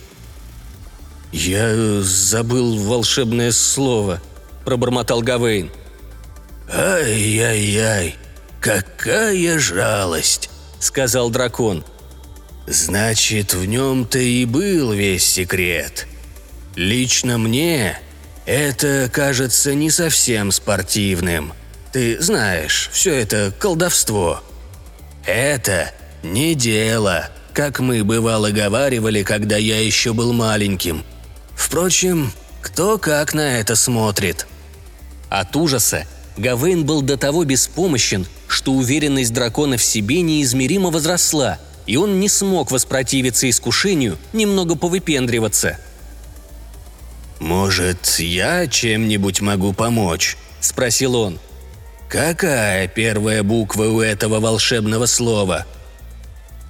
«Я 1.31 2.01
забыл 2.01 2.77
волшебное 2.77 3.51
слово»,– 3.51 4.21
пробормотал 4.65 5.21
Гавейн. 5.21 5.71
«Ай-яй-яй, 6.73 8.15
какая 8.59 9.59
жалость!»– 9.59 10.49
сказал 10.79 11.29
дракон. 11.29 11.83
Значит, 12.67 13.53
в 13.53 13.65
нем-то 13.65 14.19
и 14.19 14.45
был 14.45 14.93
весь 14.93 15.25
секрет. 15.25 16.07
Лично 16.75 17.37
мне 17.37 17.99
это 18.45 19.09
кажется 19.11 19.73
не 19.73 19.89
совсем 19.89 20.51
спортивным. 20.51 21.53
Ты 21.91 22.21
знаешь, 22.21 22.89
все 22.93 23.13
это 23.15 23.53
колдовство. 23.59 24.41
Это 25.25 25.91
не 26.23 26.55
дело, 26.55 27.29
как 27.53 27.79
мы 27.79 28.03
бывало 28.03 28.51
говаривали, 28.51 29.23
когда 29.23 29.57
я 29.57 29.79
еще 29.83 30.13
был 30.13 30.31
маленьким. 30.31 31.03
Впрочем, 31.65 32.31
кто 32.61 32.97
как 32.97 33.33
на 33.33 33.59
это 33.59 33.75
смотрит. 33.75 34.47
От 35.29 35.55
ужаса 35.55 36.05
Гавейн 36.37 36.85
был 36.85 37.01
до 37.01 37.17
того 37.17 37.43
беспомощен, 37.45 38.27
что 38.47 38.73
уверенность 38.73 39.33
дракона 39.33 39.77
в 39.77 39.83
себе 39.83 40.21
неизмеримо 40.21 40.89
возросла– 40.89 41.59
и 41.85 41.97
он 41.97 42.19
не 42.19 42.29
смог 42.29 42.71
воспротивиться 42.71 43.49
искушению 43.49 44.17
немного 44.33 44.75
повыпендриваться. 44.75 45.77
«Может, 47.39 48.19
я 48.19 48.67
чем-нибудь 48.67 49.41
могу 49.41 49.73
помочь?»– 49.73 50.37
спросил 50.61 51.15
он. 51.15 51.39
«Какая 52.07 52.87
первая 52.87 53.41
буква 53.41 53.85
у 53.85 53.99
этого 53.99 54.39
волшебного 54.39 55.05
слова?» 55.05 55.65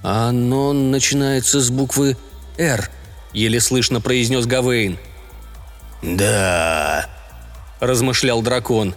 «Оно 0.02 0.72
начинается 0.72 1.60
с 1.60 1.70
буквы 1.70 2.16
«Р»,— 2.56 2.90
еле 3.32 3.60
слышно 3.60 4.00
произнес 4.00 4.46
Гавейн. 4.46 4.98
«Да»,— 6.02 7.08
размышлял 7.80 8.42
дракон. 8.42 8.94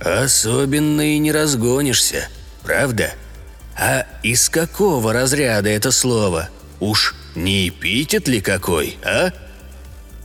«Особенно 0.00 1.14
и 1.14 1.18
не 1.18 1.32
разгонишься, 1.32 2.28
правда? 2.62 3.12
А 3.76 4.06
из 4.22 4.48
какого 4.48 5.12
разряда 5.12 5.68
это 5.70 5.90
слово? 5.92 6.48
Уж 6.80 7.14
не 7.34 7.68
эпитет 7.68 8.28
ли 8.28 8.40
какой, 8.40 8.96
а?» 9.04 9.32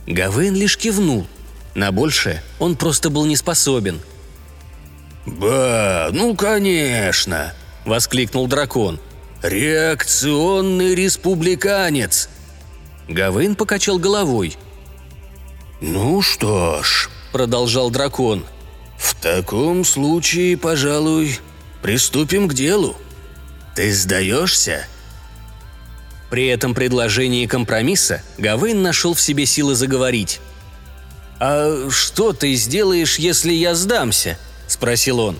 Гавейн 0.06 0.54
лишь 0.54 0.76
кивнул. 0.76 1.26
На 1.74 1.92
большее 1.92 2.42
он 2.58 2.76
просто 2.76 3.10
был 3.10 3.24
не 3.26 3.36
способен. 3.36 4.00
«Ба, 5.26 6.08
ну 6.12 6.34
конечно!»– 6.34 7.52
воскликнул 7.84 8.46
дракон. 8.46 8.98
«Реакционный 9.42 10.94
республиканец!» 10.94 12.28
Гавейн 13.08 13.56
покачал 13.56 13.98
головой. 13.98 14.56
«Ну 15.80 16.22
что 16.22 16.82
ж»,— 16.82 17.08
продолжал 17.32 17.90
дракон,— 17.90 18.44
«в 18.98 19.14
таком 19.14 19.84
случае, 19.84 20.56
пожалуй, 20.56 21.38
приступим 21.82 22.48
к 22.48 22.54
делу. 22.54 22.96
Ты 23.74 23.92
сдаешься?» 23.92 24.86
При 26.30 26.46
этом 26.48 26.74
предложении 26.74 27.46
компромисса 27.46 28.22
Гавейн 28.36 28.82
нашел 28.82 29.14
в 29.14 29.20
себе 29.20 29.46
силы 29.46 29.74
заговорить. 29.74 30.40
«А 31.40 31.88
что 31.90 32.32
ты 32.32 32.54
сделаешь, 32.54 33.18
если 33.18 33.52
я 33.52 33.74
сдамся?»– 33.74 34.38
спросил 34.66 35.20
он. 35.20 35.38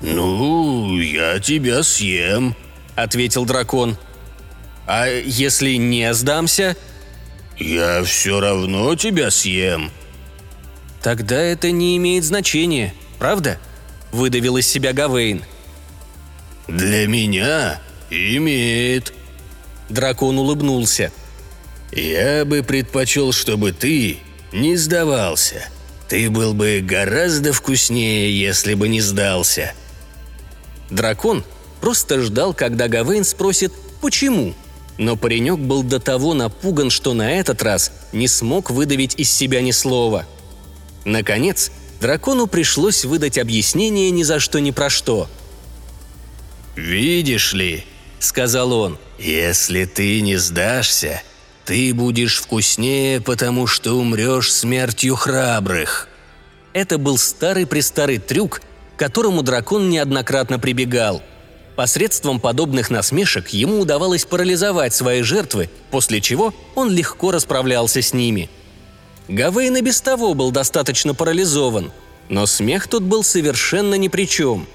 «Ну, 0.00 1.00
я 1.00 1.40
тебя 1.40 1.82
съем»,– 1.82 2.54
ответил 2.94 3.46
дракон. 3.46 3.96
«А 4.86 5.06
если 5.08 5.72
не 5.74 6.12
сдамся?» 6.14 6.76
«Я 7.58 8.04
все 8.04 8.40
равно 8.40 8.94
тебя 8.94 9.30
съем». 9.30 9.90
«Тогда 11.02 11.40
это 11.40 11.70
не 11.70 11.96
имеет 11.96 12.24
значения, 12.24 12.94
правда?»– 13.18 13.58
выдавил 14.12 14.56
из 14.56 14.66
себя 14.66 14.92
Гавейн. 14.92 15.44
«Для 16.68 17.06
меня 17.06 17.80
имеет». 18.10 19.12
Дракон 19.88 20.38
улыбнулся. 20.38 21.12
«Я 21.92 22.44
бы 22.44 22.62
предпочел, 22.62 23.32
чтобы 23.32 23.72
ты 23.72 24.18
не 24.52 24.76
сдавался. 24.76 25.68
Ты 26.08 26.28
был 26.30 26.54
бы 26.54 26.80
гораздо 26.84 27.52
вкуснее, 27.52 28.38
если 28.38 28.74
бы 28.74 28.88
не 28.88 29.00
сдался». 29.00 29.72
Дракон 30.90 31.44
просто 31.80 32.20
ждал, 32.20 32.52
когда 32.52 32.88
Гавейн 32.88 33.24
спросит 33.24 33.72
«почему?», 34.00 34.54
но 34.98 35.16
паренек 35.16 35.58
был 35.58 35.82
до 35.82 36.00
того 36.00 36.34
напуган, 36.34 36.90
что 36.90 37.14
на 37.14 37.32
этот 37.32 37.62
раз 37.62 37.92
не 38.12 38.28
смог 38.28 38.70
выдавить 38.70 39.14
из 39.16 39.30
себя 39.30 39.60
ни 39.60 39.70
слова. 39.70 40.26
Наконец, 41.04 41.70
дракону 42.00 42.46
пришлось 42.46 43.04
выдать 43.04 43.38
объяснение 43.38 44.10
ни 44.10 44.22
за 44.22 44.40
что 44.40 44.58
ни 44.58 44.70
про 44.70 44.90
что. 44.90 45.28
«Видишь 46.74 47.52
ли»,— 47.52 47.84
сказал 48.18 48.72
он,— 48.72 48.98
«если 49.18 49.84
ты 49.84 50.20
не 50.20 50.36
сдашься, 50.36 51.22
ты 51.64 51.92
будешь 51.94 52.38
вкуснее, 52.38 53.20
потому 53.20 53.66
что 53.66 53.94
умрешь 53.94 54.52
смертью 54.52 55.16
храбрых». 55.16 56.08
Это 56.72 56.98
был 56.98 57.16
старый-престарый 57.16 58.18
трюк, 58.18 58.60
к 58.94 58.98
которому 58.98 59.42
дракон 59.42 59.88
неоднократно 59.88 60.58
прибегал— 60.58 61.22
Посредством 61.76 62.40
подобных 62.40 62.88
насмешек 62.88 63.48
ему 63.48 63.80
удавалось 63.80 64.24
парализовать 64.24 64.94
свои 64.94 65.20
жертвы, 65.20 65.68
после 65.90 66.22
чего 66.22 66.54
он 66.74 66.90
легко 66.90 67.30
расправлялся 67.30 68.00
с 68.00 68.14
ними. 68.14 68.48
Гавейн 69.28 69.76
и 69.76 69.82
без 69.82 70.00
того 70.00 70.32
был 70.32 70.50
достаточно 70.50 71.14
парализован, 71.14 71.92
но 72.30 72.46
смех 72.46 72.88
тут 72.88 73.02
был 73.02 73.22
совершенно 73.22 73.96
ни 73.96 74.08
при 74.08 74.26
чем. 74.26 74.66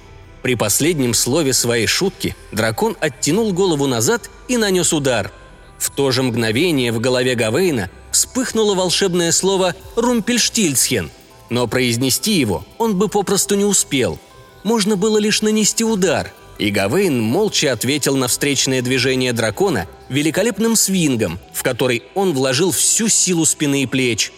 При 0.43 0.55
последнем 0.55 1.15
слове 1.15 1.53
своей 1.53 1.87
шутки 1.87 2.35
дракон 2.51 2.95
оттянул 2.99 3.51
голову 3.51 3.87
назад 3.87 4.29
и 4.47 4.57
нанес 4.57 4.93
удар. 4.93 5.31
В 5.79 5.89
то 5.89 6.11
же 6.11 6.21
мгновение 6.21 6.91
в 6.91 6.99
голове 6.99 7.33
Гавейна 7.33 7.89
вспыхнуло 8.11 8.75
волшебное 8.75 9.31
слово 9.31 9.73
«Румпельштильцхен», 9.95 11.09
но 11.49 11.67
произнести 11.67 12.33
его 12.33 12.63
он 12.77 12.95
бы 12.95 13.07
попросту 13.07 13.55
не 13.55 13.65
успел. 13.65 14.19
Можно 14.63 14.95
было 14.95 15.17
лишь 15.17 15.41
нанести 15.41 15.83
удар– 15.83 16.31
и 16.62 16.69
Гавейн 16.69 17.19
молча 17.19 17.74
ответил 17.74 18.15
на 18.15 18.28
встречное 18.28 18.84
движение 18.84 19.34
дракона 19.34 19.88
великолепным 20.10 20.76
свингом, 20.76 21.39
в 21.54 21.63
который 21.63 22.04
он 22.13 22.34
вложил 22.34 22.71
всю 22.71 23.08
силу 23.08 23.47
спины 23.47 23.82
и 23.82 23.88
плеч. 23.88 24.32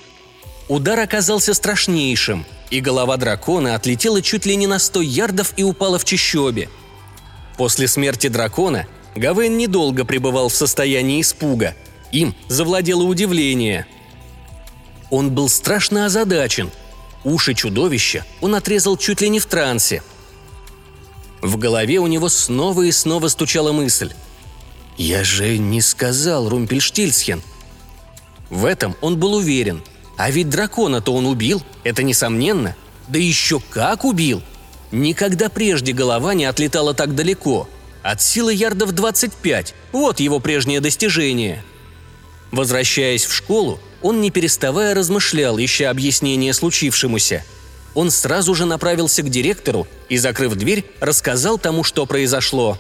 Удар 0.70 1.02
оказался 1.02 1.54
страшнейшим, 1.54 2.46
и 2.70 2.80
голова 2.80 3.18
дракона 3.18 3.76
отлетела 3.76 4.22
чуть 4.22 4.46
ли 4.46 4.56
не 4.56 4.68
на 4.68 4.80
сто 4.80 5.02
ярдов 5.02 5.52
и 5.58 5.64
упала 5.64 6.00
в 6.00 6.06
чащобе. 6.06 6.70
После 7.58 7.90
смерти 7.90 8.30
дракона 8.30 8.88
Гавейн 9.16 9.58
недолго 9.58 10.06
пребывал 10.06 10.48
в 10.48 10.56
состоянии 10.56 11.20
испуга. 11.20 11.76
Им 12.14 12.34
завладело 12.48 13.04
удивление. 13.04 13.86
Он 15.10 15.30
был 15.30 15.50
страшно 15.50 16.06
озадачен. 16.06 16.72
Уши 17.26 17.54
чудовища 17.54 18.24
он 18.40 18.56
отрезал 18.56 18.96
чуть 18.96 19.20
ли 19.20 19.28
не 19.28 19.42
в 19.42 19.46
трансе– 19.46 20.02
в 21.44 21.58
голове 21.58 22.00
у 22.00 22.08
него 22.08 22.30
снова 22.30 22.84
и 22.84 22.92
снова 22.92 23.28
стучала 23.28 23.74
мысль. 23.74 24.14
«Я 24.98 25.26
же 25.26 25.58
не 25.58 25.82
сказал 25.82 26.48
Румпельштильцхен». 26.48 27.44
В 28.50 28.64
этом 28.66 28.96
он 29.02 29.20
был 29.20 29.34
уверен. 29.34 29.84
А 30.16 30.32
ведь 30.32 30.50
дракона-то 30.50 31.14
он 31.14 31.26
убил, 31.26 31.62
это 31.84 32.02
несомненно. 32.02 32.76
Да 33.10 33.20
еще 33.20 33.60
как 33.60 34.06
убил! 34.06 34.42
Никогда 34.92 35.50
прежде 35.50 35.92
голова 35.92 36.34
не 36.34 36.46
отлетала 36.46 36.94
так 36.94 37.14
далеко. 37.14 37.68
От 38.04 38.22
силы 38.22 38.54
ярдов 38.54 38.94
25. 38.94 39.76
Вот 39.92 40.20
его 40.22 40.40
прежнее 40.40 40.80
достижение. 40.80 41.64
Возвращаясь 42.52 43.26
в 43.26 43.34
школу, 43.34 43.80
он 44.02 44.22
не 44.22 44.32
переставая 44.32 44.94
размышлял, 44.94 45.58
ища 45.60 45.90
объяснение 45.90 46.54
случившемуся– 46.54 47.44
он 47.94 48.12
сразу 48.12 48.56
же 48.56 48.66
направился 48.66 49.22
к 49.22 49.30
директору 49.30 49.88
и, 50.10 50.18
закрыв 50.18 50.56
дверь, 50.56 50.86
рассказал 51.00 51.58
тому, 51.58 51.84
что 51.84 52.06
произошло. 52.06 52.80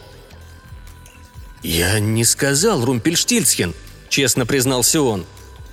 «Я 1.61 1.99
не 1.99 2.25
сказал, 2.25 2.83
Румпельштильцхен»,— 2.83 3.73
честно 4.09 4.45
признался 4.45 5.01
он. 5.01 5.25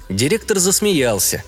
Директор 0.08 0.58
засмеялся. 0.58 1.42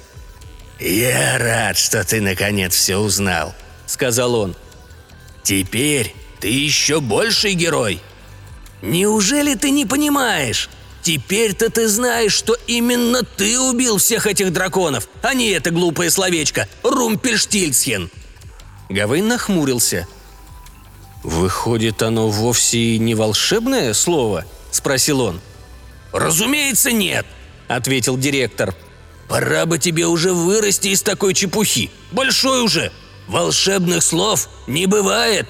«Я 0.81 1.39
рад, 1.39 1.77
что 1.77 2.05
ты 2.05 2.21
наконец 2.21 2.75
все 2.75 2.97
узнал»,— 2.97 3.55
сказал 3.87 4.35
он. 4.35 4.57
«Теперь 5.43 6.15
ты 6.41 6.49
еще 6.49 7.01
больший 7.01 7.55
герой. 7.55 8.01
Неужели 8.83 9.55
ты 9.55 9.71
не 9.71 9.87
понимаешь? 9.87 10.69
Теперь-то 11.03 11.69
ты 11.69 11.88
знаешь, 11.88 12.33
что 12.33 12.57
именно 12.69 13.25
ты 13.25 13.59
убил 13.59 13.99
всех 13.99 14.29
этих 14.29 14.53
драконов, 14.53 15.09
а 15.21 15.35
не 15.35 15.51
это 15.51 15.71
глупое 15.71 16.11
словечко 16.11 16.69
«Румпельштильцхен». 16.85 18.09
Гавейн 18.88 19.27
нахмурился. 19.27 20.07
«Выходит, 21.25 22.03
оно 22.03 22.29
вовсе 22.29 22.99
не 22.99 23.17
волшебное 23.17 23.95
слово?»– 23.95 24.45
спросил 24.71 25.21
он. 25.21 25.41
«Разумеется, 26.12 26.93
нет»,– 26.93 27.27
ответил 27.69 28.17
директор. 28.17 28.75
«Пора 29.29 29.67
бы 29.67 29.79
тебе 29.79 30.07
уже 30.07 30.33
вырасти 30.33 30.88
из 30.88 31.03
такой 31.03 31.35
чепухи. 31.35 31.91
Большой 32.12 32.62
уже. 32.62 32.93
Волшебных 33.27 34.03
слов 34.05 34.49
не 34.69 34.87
бывает». 34.87 35.49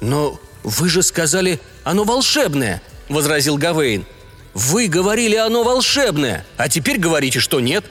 «Но 0.00 0.40
вы 0.64 0.88
же 0.88 1.02
сказали, 1.02 1.60
оно 1.84 2.04
волшебное»,– 2.04 2.82
возразил 3.08 3.56
Гавейн.– 3.56 4.06
вы 4.54 4.88
говорили, 4.88 5.36
оно 5.36 5.62
волшебное, 5.62 6.44
а 6.56 6.68
теперь 6.68 6.98
говорите, 6.98 7.40
что 7.40 7.60
нет». 7.60 7.84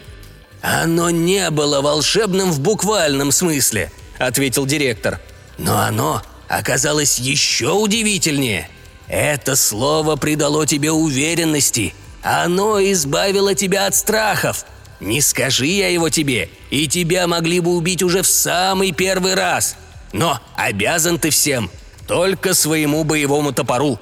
«Оно 0.61 1.09
не 1.09 1.49
было 1.51 1.79
волшебным 1.79 2.51
в 2.51 2.59
буквальном 2.59 3.31
смысле»,— 3.31 3.91
ответил 4.19 4.65
директор. 4.65 5.21
«Но 5.57 5.79
оно 5.79 6.21
оказалось 6.49 7.17
еще 7.17 7.71
удивительнее. 7.71 8.69
Это 9.07 9.55
слово 9.55 10.17
придало 10.17 10.67
тебе 10.67 10.91
уверенности. 10.91 11.93
Оно 12.21 12.81
избавило 12.81 13.55
тебя 13.55 13.85
от 13.85 13.95
страхов. 13.95 14.65
Не 14.99 15.21
скажи 15.21 15.67
я 15.67 15.87
его 15.87 16.09
тебе, 16.09 16.49
и 16.69 16.87
тебя 16.87 17.25
могли 17.25 17.61
бы 17.61 17.75
убить 17.75 18.03
уже 18.03 18.21
в 18.21 18.27
самый 18.27 18.91
первый 18.91 19.35
раз. 19.35 19.77
Но 20.11 20.39
обязан 20.55 21.19
ты 21.19 21.29
всем, 21.29 21.71
только 22.07 22.53
своему 22.53 23.05
боевому 23.05 23.53
топору. 23.53 23.97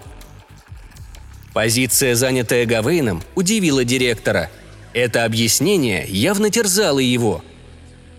Позиция, 1.58 2.14
занятая 2.14 2.68
Гавейном, 2.68 3.24
удивила 3.34 3.84
директора. 3.84 4.52
Это 4.94 5.26
объяснение 5.26 6.06
явно 6.08 6.52
терзало 6.52 7.00
его. 7.00 7.44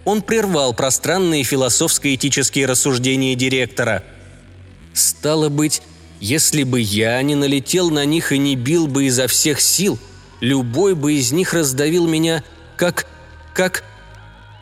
Он 0.05 0.22
прервал 0.22 0.74
пространные 0.74 1.44
философско-этические 1.44 2.66
рассуждения 2.66 3.37
директора. 3.37 4.03
«Стало 4.92 5.51
быть, 5.51 5.83
если 6.18 6.64
бы 6.64 6.81
я 6.81 7.22
не 7.22 7.37
налетел 7.37 7.90
на 7.90 8.05
них 8.05 8.33
и 8.33 8.38
не 8.38 8.57
бил 8.57 8.88
бы 8.88 9.05
изо 9.05 9.29
всех 9.29 9.61
сил, 9.61 10.01
любой 10.40 10.96
бы 10.96 11.12
из 11.12 11.31
них 11.31 11.55
раздавил 11.55 12.09
меня 12.09 12.42
как... 12.77 13.07
как...» 13.55 13.85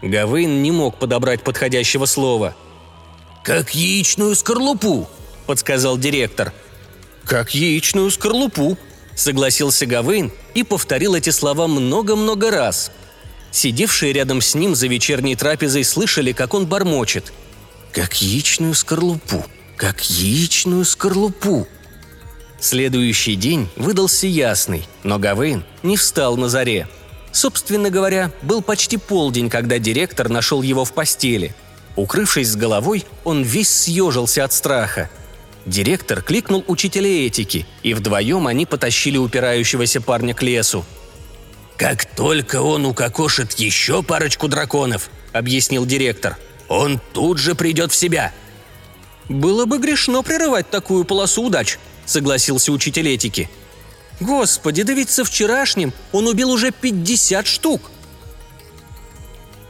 Гавейн 0.03 0.63
не 0.63 0.71
мог 0.71 0.99
подобрать 0.99 1.43
подходящего 1.43 2.05
слова. 2.05 2.55
«Как 3.43 3.75
яичную 3.75 4.35
скорлупу»,— 4.35 5.09
подсказал 5.47 5.97
директор. 5.97 6.53
«Как 7.27 7.55
яичную 7.55 8.11
скорлупу»,— 8.13 8.79
согласился 9.17 9.85
Гавейн 9.85 10.31
и 10.55 10.63
повторил 10.63 11.17
эти 11.17 11.31
слова 11.31 11.67
много-много 11.67 12.53
раз. 12.53 12.93
Сидевшие 13.51 14.13
рядом 14.13 14.41
с 14.41 14.55
ним 14.55 14.77
за 14.77 14.87
вечерней 14.87 15.35
трапезой 15.35 15.83
слышали, 15.83 16.33
как 16.33 16.55
он 16.55 16.67
бормочет. 16.67 17.33
«Как 17.93 18.23
яичную 18.23 18.75
скорлупу, 18.75 19.45
как 19.77 20.09
яичную 20.09 20.85
скорлупу». 20.85 21.67
Следующий 22.61 23.35
день 23.35 23.69
выдался 23.77 24.27
ясный, 24.29 24.87
но 25.03 25.19
Гавейн 25.19 25.65
не 25.83 25.97
встал 25.97 26.37
на 26.37 26.49
заре. 26.49 26.89
Собственно 27.33 27.91
говоря, 27.91 28.31
был 28.43 28.63
почти 28.63 28.99
полдень, 28.99 29.51
когда 29.51 29.79
директор 29.79 30.29
нашел 30.29 30.63
его 30.63 30.85
в 30.85 30.93
постели. 30.93 31.55
Укрывшись 31.97 32.53
с 32.53 32.57
головой, 32.57 33.05
он 33.25 33.43
весь 33.43 33.69
съежился 33.69 34.45
от 34.45 34.53
страха. 34.53 35.11
Директор 35.67 36.23
кликнул 36.23 36.65
учителя 36.69 37.27
этики, 37.27 37.67
и 37.83 37.93
вдвоем 37.93 38.47
они 38.47 38.67
потащили 38.67 39.19
упирающегося 39.19 40.01
парня 40.01 40.33
к 40.33 40.43
лесу. 40.43 40.85
«Как 41.77 42.05
только 42.07 42.63
он 42.63 42.87
укокошит 42.87 43.55
еще 43.55 44.05
парочку 44.05 44.47
драконов»,— 44.47 45.11
объяснил 45.33 45.85
директор,— 45.85 46.39
«он 46.69 47.01
тут 47.13 47.39
же 47.39 47.57
придет 47.57 47.91
в 47.91 47.97
себя». 47.97 48.33
«Было 49.29 49.65
бы 49.67 49.79
грешно 49.79 50.23
прерывать 50.23 50.71
такую 50.71 51.05
полосу 51.05 51.43
удач»,— 51.43 51.79
согласился 52.07 52.71
учитель 52.71 53.09
этики. 53.09 53.51
«Господи, 54.21 54.85
да 54.85 54.93
ведь 54.93 55.11
со 55.11 55.25
вчерашним 55.25 55.93
он 56.13 56.29
убил 56.29 56.53
уже 56.53 56.71
50 56.71 57.45
штук!» 57.47 57.91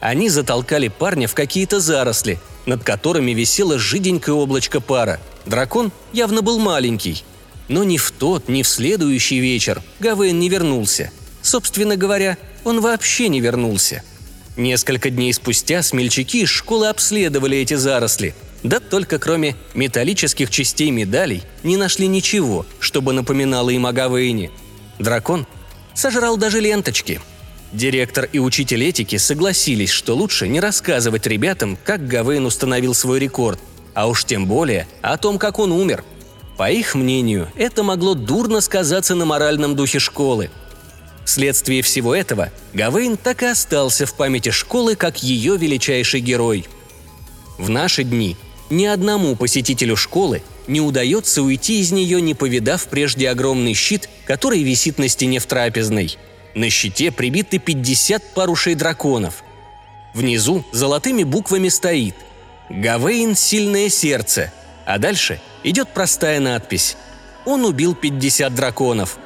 Они 0.01 0.29
затолкали 0.29 0.89
парня 0.89 1.27
в 1.27 1.35
какие-то 1.35 1.81
заросли, 1.81 2.39
над 2.67 2.85
которыми 2.85 3.33
висело 3.33 3.79
жиденькое 3.79 4.37
облачко 4.37 4.81
пара. 4.81 5.19
Дракон 5.47 5.93
явно 6.13 6.43
был 6.43 6.59
маленький. 6.59 7.25
Но 7.69 7.83
ни 7.83 7.97
в 7.97 8.11
тот, 8.13 8.49
ни 8.49 8.63
в 8.63 8.69
следующий 8.69 9.41
вечер 9.41 9.83
Гавейн 9.99 10.39
не 10.39 10.49
вернулся. 10.49 11.11
Собственно 11.43 11.97
говоря, 11.97 12.37
он 12.65 12.81
вообще 12.81 13.29
не 13.29 13.41
вернулся. 13.41 14.03
Несколько 14.57 15.11
дней 15.11 15.33
спустя 15.33 15.83
смельчаки 15.83 16.43
из 16.43 16.49
школы 16.49 16.89
обследовали 16.89 17.59
эти 17.59 17.75
заросли– 17.75 18.35
да 18.63 18.81
только 18.81 19.19
кроме 19.19 19.55
металлических 19.75 20.51
частей 20.51 20.91
медалей 20.91 21.43
не 21.63 21.77
нашли 21.77 22.07
ничего, 22.07 22.67
чтобы 22.81 23.13
напоминало 23.13 23.71
им 23.71 23.87
о 23.87 23.93
Гавейне. 23.93 24.51
Дракон 24.99 25.47
сожрал 25.95 26.37
даже 26.37 26.61
ленточки. 26.61 27.21
Директор 27.73 28.29
и 28.33 28.39
учитель 28.39 28.85
этики 28.85 29.17
согласились, 29.17 29.91
что 29.91 30.17
лучше 30.17 30.49
не 30.49 30.61
рассказывать 30.61 31.27
ребятам, 31.27 31.79
как 31.85 32.07
Гавейн 32.07 32.47
установил 32.47 32.95
свой 32.95 33.19
рекорд, 33.19 33.61
а 33.97 34.09
уж 34.09 34.25
тем 34.27 34.47
более 34.47 34.87
о 35.01 35.17
том, 35.17 35.39
как 35.39 35.59
он 35.59 35.73
умер. 35.73 36.05
По 36.59 36.71
их 36.71 36.95
мнению, 36.95 37.49
это 37.57 37.83
могло 37.83 38.15
дурно 38.15 38.61
сказаться 38.61 39.15
на 39.15 39.25
моральном 39.25 39.75
духе 39.75 39.99
школы. 39.99 40.51
Вследствие 41.25 41.81
всего 41.81 42.15
этого 42.15 42.53
Гавейн 42.75 43.17
так 43.17 43.43
и 43.43 43.47
остался 43.47 44.05
в 44.05 44.15
памяти 44.15 44.51
школы 44.51 44.97
как 44.97 45.23
ее 45.23 45.57
величайший 45.57 46.21
герой. 46.21 46.67
В 47.57 47.71
наши 47.71 48.05
дни 48.05 48.37
ни 48.69 48.85
одному 48.85 49.35
посетителю 49.35 49.97
школы 49.97 50.43
не 50.67 50.83
удается 50.83 51.43
уйти 51.43 51.81
из 51.81 51.91
нее, 51.91 52.21
не 52.21 52.35
повидав 52.35 52.89
прежде 52.89 53.31
огромный 53.31 53.73
щит, 53.73 54.11
который 54.27 54.63
висит 54.63 54.99
на 54.99 55.09
стене 55.09 55.39
в 55.39 55.47
трапезной. 55.47 56.19
На 56.55 56.69
щите 56.69 57.11
прибиты 57.11 57.59
50 57.59 58.35
парушей 58.35 58.75
драконов. 58.75 59.43
Внизу 60.13 60.65
золотыми 60.73 61.23
буквами 61.23 61.71
стоит 61.71 62.15
«Гавейн– 62.68 63.35
сильное 63.37 63.88
сердце», 63.88 64.52
а 64.85 64.98
дальше 64.98 65.40
идет 65.62 65.88
простая 65.88 66.40
надпись 66.40 66.96
«Он 67.44 67.64
убил 67.64 67.94
50 67.94 68.55
драконов». 68.55 69.18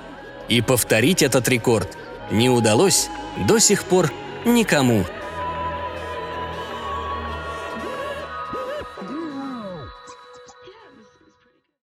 И 0.48 0.60
повторить 0.62 1.22
этот 1.22 1.48
рекорд 1.48 1.96
не 2.30 2.50
удалось 2.50 3.08
до 3.46 3.58
сих 3.58 3.84
пор 3.84 4.12
никому. 4.44 5.04